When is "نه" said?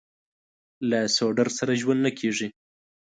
2.05-2.11